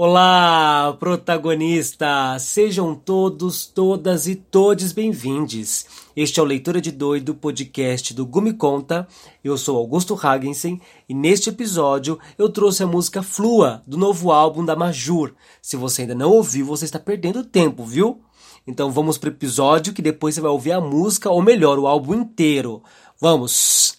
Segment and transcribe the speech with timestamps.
[0.00, 2.42] Olá, protagonistas!
[2.42, 5.86] Sejam todos, todas e todes bem-vindos.
[6.14, 9.08] Este é o Leitura de Doido, podcast do Gumi Conta.
[9.42, 14.64] Eu sou Augusto Hagensen e neste episódio eu trouxe a música Flua, do novo álbum
[14.64, 15.34] da Majur.
[15.60, 18.20] Se você ainda não ouviu, você está perdendo tempo, viu?
[18.68, 21.88] Então vamos para o episódio que depois você vai ouvir a música, ou melhor, o
[21.88, 22.84] álbum inteiro.
[23.20, 23.97] Vamos!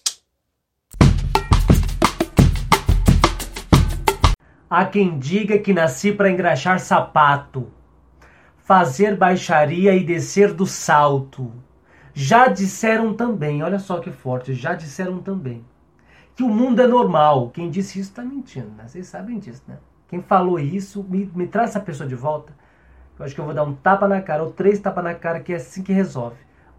[4.72, 7.66] Há quem diga que nasci para engraxar sapato,
[8.58, 11.52] fazer baixaria e descer do salto.
[12.14, 15.64] Já disseram também, olha só que forte, já disseram também,
[16.36, 17.50] que o mundo é normal.
[17.50, 18.84] Quem disse isso está mentindo, né?
[18.86, 19.76] Vocês sabem disso, né?
[20.06, 22.52] Quem falou isso, me, me traz essa pessoa de volta.
[23.18, 25.40] Eu acho que eu vou dar um tapa na cara, ou três tapas na cara,
[25.40, 26.36] que é assim que resolve.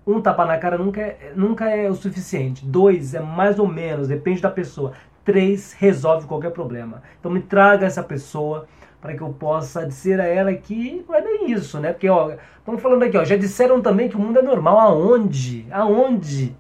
[0.08, 2.66] Um tapa na cara nunca é, nunca é o suficiente.
[2.66, 4.94] Dois é mais ou menos, depende da pessoa.
[5.24, 7.04] Três resolve qualquer problema.
[7.20, 8.68] Então me traga essa pessoa
[9.00, 11.92] para que eu possa dizer a ela que não é nem isso, né?
[11.92, 14.80] Porque, ó, estamos falando aqui, ó, já disseram também que o mundo é normal.
[14.80, 15.66] Aonde?
[15.72, 16.56] Aonde?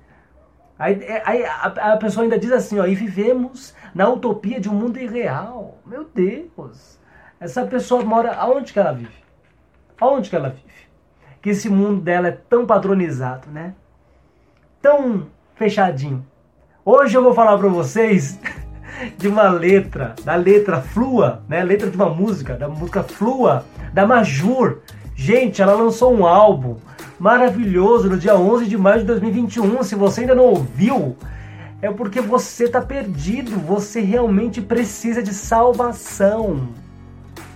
[0.78, 4.68] Aí, é, aí a, a, pessoa ainda diz assim, ó, e vivemos na utopia de
[4.68, 5.78] um mundo irreal.
[5.86, 7.00] Meu Deus!
[7.40, 8.34] Essa pessoa mora.
[8.34, 9.24] Aonde que ela vive?
[10.00, 10.90] Aonde que ela vive?
[11.40, 13.76] Que esse mundo dela é tão padronizado, né?
[14.82, 16.26] Tão fechadinho.
[16.84, 18.40] Hoje eu vou falar para vocês
[19.16, 21.64] de uma letra, da letra Flua, né?
[21.64, 24.80] Letra de uma música, da música Flua, da Majur.
[25.16, 26.78] Gente, ela lançou um álbum
[27.20, 29.84] maravilhoso no dia 11 de maio de 2021.
[29.84, 31.16] Se você ainda não ouviu,
[31.84, 33.60] é porque você está perdido.
[33.60, 36.70] Você realmente precisa de salvação.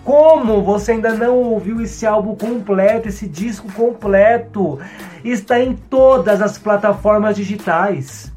[0.03, 4.77] Como você ainda não ouviu esse álbum completo, esse disco completo?
[5.23, 8.34] Está em todas as plataformas digitais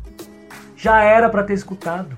[0.78, 2.16] já era para ter escutado.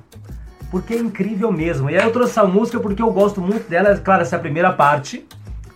[0.70, 1.90] Porque é incrível mesmo.
[1.90, 3.96] E aí eu trouxe essa música porque eu gosto muito dela.
[3.96, 5.26] Claro, essa é a primeira parte,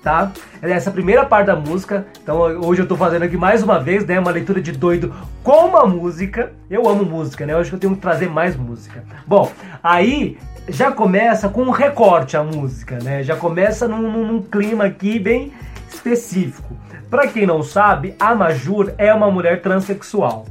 [0.03, 0.31] tá?
[0.63, 2.07] Essa é a primeira parte da música.
[2.23, 4.21] Então hoje eu tô fazendo aqui mais uma vez, né?
[4.21, 5.13] Uma leitura de doido
[5.43, 6.53] com uma música.
[6.71, 7.55] Eu amo música, né?
[7.55, 9.03] Eu acho que eu tenho que trazer mais música.
[9.27, 9.51] Bom,
[9.83, 13.25] aí já começa com um recorte a música, né?
[13.25, 15.53] Já começa num, num clima aqui bem
[15.93, 16.77] específico.
[17.11, 20.47] Para quem não sabe, a Majur é uma mulher transexual.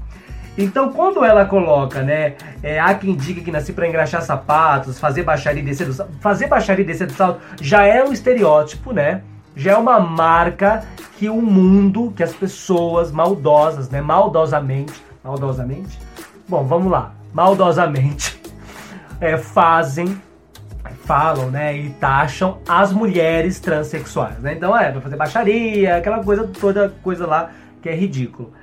[0.58, 5.24] Então, quando ela coloca, né, é, há quem diga que nasci para engraxar sapatos, fazer
[5.24, 8.94] baixaria e descer do salto, fazer baixaria e descer do salto já é um estereótipo,
[8.94, 9.24] né?
[9.56, 10.84] Já é uma marca
[11.18, 14.94] que o mundo, que as pessoas maldosas, né, maldosamente,
[15.24, 16.00] maldosamente,
[16.48, 18.40] bom, vamos lá, maldosamente,
[19.20, 20.22] é, fazem,
[21.06, 24.54] falam, né, e taxam as mulheres transexuais, né?
[24.54, 27.50] Então, é, vai fazer baixaria, aquela coisa toda, coisa lá
[27.82, 28.54] que é ridículo.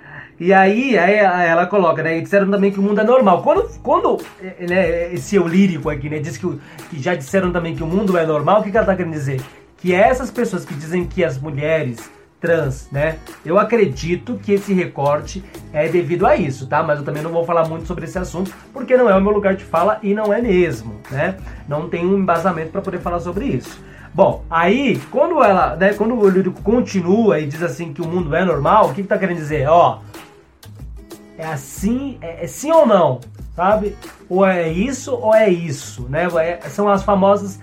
[0.41, 2.17] E aí, aí ela coloca, né?
[2.17, 3.43] E disseram também que o mundo é normal.
[3.43, 6.47] Quando, quando é, né, esse eu lírico aqui, né, diz que,
[6.89, 9.13] que já disseram também que o mundo é normal, o que, que ela tá querendo
[9.13, 9.39] dizer?
[9.77, 13.19] Que essas pessoas que dizem que as mulheres trans, né?
[13.45, 16.83] Eu acredito que esse recorte é devido a isso, tá?
[16.83, 19.33] Mas eu também não vou falar muito sobre esse assunto, porque não é o meu
[19.33, 21.37] lugar de fala e não é mesmo, né?
[21.69, 23.79] Não tem um embasamento para poder falar sobre isso.
[24.15, 28.35] Bom, aí, quando ela, né, quando o lírico continua e diz assim que o mundo
[28.35, 29.69] é normal, o que, que tá querendo dizer?
[29.69, 30.01] Ó,
[31.41, 33.19] é assim, é, é sim ou não,
[33.57, 33.97] sabe?
[34.29, 36.29] Ou é isso ou é isso, né?
[36.39, 37.59] É, são as famosas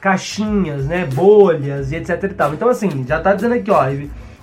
[0.00, 1.06] caixinhas, né?
[1.06, 2.52] Bolhas e etc e tal.
[2.52, 3.88] Então assim, já tá dizendo aqui, ó,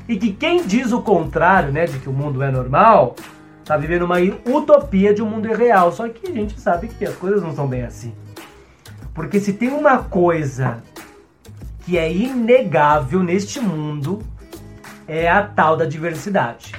[0.08, 3.18] e que quem diz o contrário, né, de que o mundo é normal,
[3.66, 5.92] tá vivendo uma utopia de um mundo irreal.
[5.92, 8.14] Só que a gente sabe que as coisas não são bem assim.
[9.14, 10.81] Porque se tem uma coisa
[11.84, 14.19] que é inegável neste mundo,
[15.06, 16.74] é a tal da diversidade.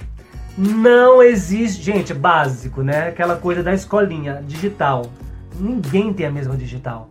[0.61, 3.11] Não existe, gente, básico, né?
[3.11, 5.07] Aquela coisa da escolinha digital.
[5.55, 7.09] Ninguém tem a mesma digital.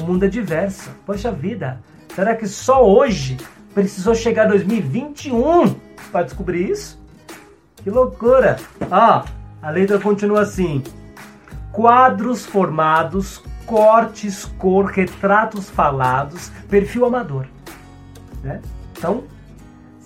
[0.00, 0.90] O mundo é diverso.
[1.04, 1.80] Poxa vida,
[2.14, 3.36] será que só hoje
[3.74, 5.74] precisou chegar 2021
[6.12, 7.02] para descobrir isso?
[7.82, 8.58] Que loucura!
[8.88, 9.24] Ó,
[9.60, 10.80] a letra continua assim:
[11.72, 17.48] quadros formados, cortes, cor, retratos falados, perfil amador.
[18.40, 18.60] Né?
[18.96, 19.24] Então,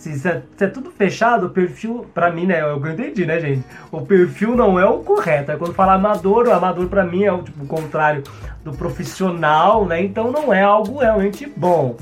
[0.09, 2.61] se, se, é, se é tudo fechado, o perfil, pra mim, né?
[2.63, 3.65] Eu entendi, né, gente?
[3.91, 5.53] O perfil não é o correto.
[5.53, 8.23] É quando fala amador, o amador pra mim é o, tipo, o contrário
[8.65, 10.03] do profissional, né?
[10.03, 11.97] Então não é algo realmente bom.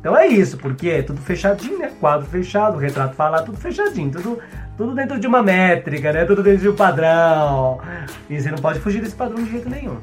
[0.00, 1.92] Então é isso, porque é tudo fechadinho, né?
[2.00, 4.38] Quadro fechado, retrato falado, tudo fechadinho, tudo,
[4.76, 6.24] tudo dentro de uma métrica, né?
[6.24, 7.80] Tudo dentro de um padrão.
[8.28, 9.98] E você não pode fugir desse padrão de jeito nenhum.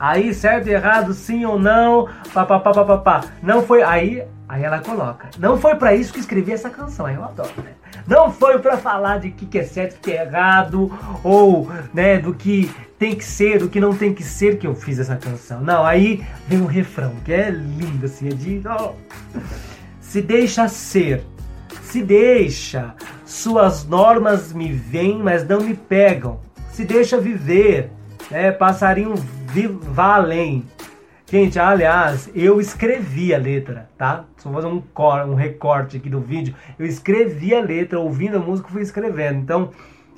[0.00, 3.20] Aí, certo e errado, sim ou não, papapá, papapá.
[3.42, 3.82] Não foi.
[3.82, 5.28] Aí, aí ela coloca.
[5.38, 7.72] Não foi para isso que escrevi essa canção, aí eu adoro, né?
[8.06, 10.90] Não foi para falar de que, que é certo, que é errado,
[11.22, 14.74] ou, né, do que tem que ser, do que não tem que ser que eu
[14.74, 15.60] fiz essa canção.
[15.60, 18.62] Não, aí vem um refrão, que é lindo, assim, é de.
[18.66, 18.92] Oh.
[20.00, 21.26] Se deixa ser,
[21.82, 22.94] se deixa.
[23.26, 26.40] Suas normas me vêm, mas não me pegam.
[26.72, 27.92] Se deixa viver,
[28.30, 28.50] né?
[28.50, 29.14] Passarinho
[29.68, 30.64] vá além.
[31.30, 34.24] Gente, aliás, eu escrevi a letra, tá?
[34.36, 36.54] Só fazer um, cor, um recorte aqui do vídeo.
[36.76, 39.38] Eu escrevi a letra, ouvindo a música, fui escrevendo.
[39.38, 39.70] Então,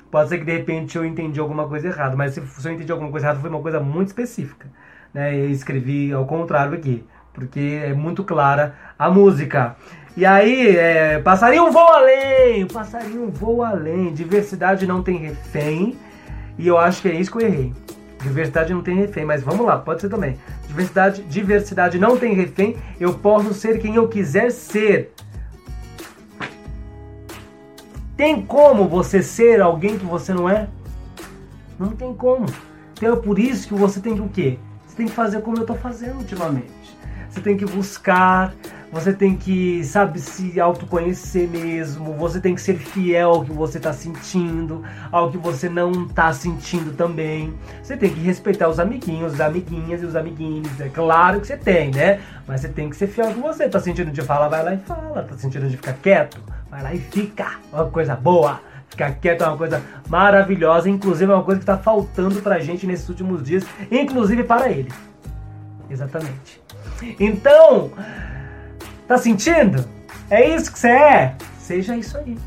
[0.09, 2.91] pode ser que de repente eu entendi alguma coisa errada, mas se, se eu entendi
[2.91, 4.67] alguma coisa errada, foi uma coisa muito específica.
[5.13, 5.35] Né?
[5.35, 9.75] Eu escrevi ao contrário aqui, porque é muito clara a música.
[10.17, 15.95] E aí, é, passarinho voa além, passarinho voa além, diversidade não tem refém,
[16.57, 17.73] e eu acho que é isso que eu errei.
[18.23, 20.39] Diversidade não tem refém, mas vamos lá, pode ser também.
[20.65, 25.13] Diversidade, diversidade não tem refém, eu posso ser quem eu quiser ser.
[28.15, 30.69] Tem como você ser alguém que você não é?
[31.77, 32.45] Não tem como.
[32.93, 34.57] Então é por isso que você tem que o quê?
[34.87, 36.97] Você tem que fazer como eu estou fazendo ultimamente.
[37.33, 38.53] Você tem que buscar,
[38.91, 43.79] você tem que, sabe, se autoconhecer mesmo, você tem que ser fiel ao que você
[43.79, 47.51] está sentindo, ao que você não está sentindo também.
[47.81, 50.79] Você tem que respeitar os amiguinhos, as amiguinhas e os amiguinhos.
[50.79, 52.21] É claro que você tem, né?
[52.47, 54.75] Mas você tem que ser fiel ao que você tá sentindo de falar, vai lá
[54.75, 55.23] e fala.
[55.23, 56.39] Tá sentindo de ficar quieto?
[56.69, 57.53] Vai lá e fica.
[57.71, 58.61] Uma coisa boa.
[58.89, 62.85] Ficar quieto é uma coisa maravilhosa, inclusive é uma coisa que está faltando pra gente
[62.85, 64.91] nesses últimos dias, inclusive para ele.
[65.89, 66.61] Exatamente.
[67.19, 67.91] Então,
[69.07, 69.85] Tá sentindo?
[70.29, 71.35] É isso que você é?
[71.59, 72.37] Seja isso aí.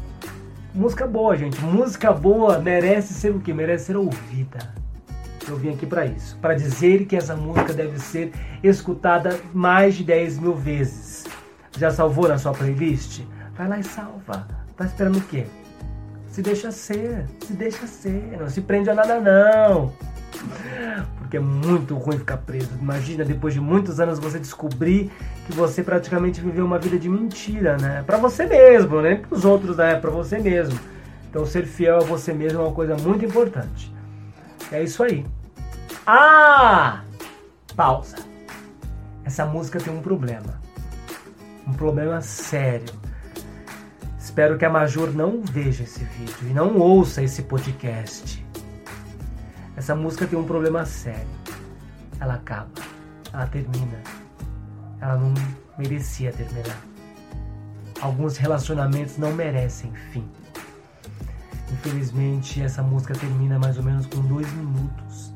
[0.74, 1.60] Música boa, gente.
[1.60, 3.52] Música boa merece ser o quê?
[3.52, 4.74] Merece ser ouvida.
[5.46, 8.32] Eu vim aqui para isso, para dizer que essa música deve ser
[8.64, 11.24] escutada mais de 10 mil vezes.
[11.78, 13.20] Já salvou na sua playlist?
[13.56, 14.48] Vai lá e salva.
[14.76, 15.46] Tá esperando o quê?
[16.28, 19.92] Se deixa ser, se deixa ser, não se prende a nada não
[21.18, 22.70] porque é muito ruim ficar preso.
[22.80, 25.10] Imagina, depois de muitos anos, você descobrir
[25.46, 28.02] que você praticamente viveu uma vida de mentira, né?
[28.06, 29.96] Para você mesmo, nem para os outros, né?
[29.96, 30.78] Para você mesmo.
[31.28, 33.94] Então, ser fiel a você mesmo é uma coisa muito importante.
[34.72, 35.26] É isso aí.
[36.06, 37.02] Ah!
[37.74, 38.16] Pausa.
[39.24, 40.60] Essa música tem um problema.
[41.66, 42.94] Um problema sério.
[44.18, 48.45] Espero que a Major não veja esse vídeo e não ouça esse podcast.
[49.86, 51.28] Essa música tem um problema sério.
[52.18, 52.72] Ela acaba,
[53.32, 54.02] ela termina.
[55.00, 55.32] Ela não
[55.78, 56.76] merecia terminar.
[58.00, 60.28] Alguns relacionamentos não merecem fim.
[61.72, 65.32] Infelizmente, essa música termina mais ou menos com dois minutos.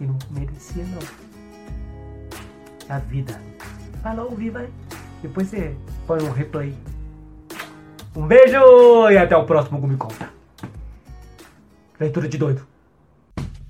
[0.00, 1.02] E não merecia, não.
[2.88, 3.38] É a vida.
[4.02, 4.70] Vai lá ouvir, vai.
[5.20, 5.76] Depois você
[6.06, 6.74] põe um replay.
[8.16, 10.30] Um beijo e até o próximo Gumi Conta.
[12.00, 12.73] Leitura de doido.